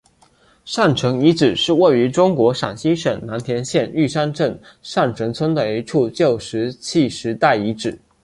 [0.65, 7.95] 上陈遗址是位于中国陕西省蓝田县玉山镇上陈村的一处旧石器时代遗址。